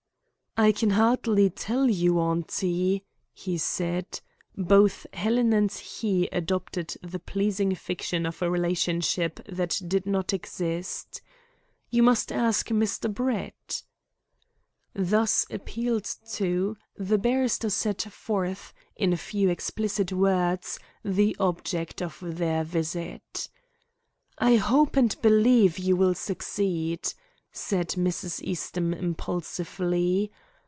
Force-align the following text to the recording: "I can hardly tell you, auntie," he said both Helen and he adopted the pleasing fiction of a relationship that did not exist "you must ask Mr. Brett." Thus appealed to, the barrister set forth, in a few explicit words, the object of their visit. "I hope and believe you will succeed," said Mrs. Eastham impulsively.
"I 0.57 0.73
can 0.73 0.89
hardly 0.89 1.49
tell 1.49 1.89
you, 1.89 2.19
auntie," 2.19 3.05
he 3.33 3.57
said 3.57 4.19
both 4.57 5.07
Helen 5.13 5.53
and 5.53 5.71
he 5.71 6.27
adopted 6.27 6.93
the 7.01 7.19
pleasing 7.21 7.73
fiction 7.73 8.25
of 8.25 8.41
a 8.41 8.49
relationship 8.51 9.39
that 9.47 9.81
did 9.87 10.05
not 10.05 10.33
exist 10.33 11.21
"you 11.89 12.03
must 12.03 12.33
ask 12.33 12.67
Mr. 12.67 13.11
Brett." 13.11 13.83
Thus 14.93 15.45
appealed 15.49 16.13
to, 16.33 16.75
the 16.97 17.17
barrister 17.17 17.69
set 17.69 18.01
forth, 18.11 18.73
in 18.97 19.13
a 19.13 19.17
few 19.23 19.47
explicit 19.49 20.11
words, 20.11 20.79
the 21.01 21.33
object 21.39 22.01
of 22.01 22.17
their 22.21 22.65
visit. 22.65 23.47
"I 24.37 24.57
hope 24.57 24.97
and 24.97 25.15
believe 25.21 25.79
you 25.79 25.95
will 25.95 26.13
succeed," 26.13 27.13
said 27.53 27.87
Mrs. 27.91 28.41
Eastham 28.43 28.93
impulsively. 28.93 30.29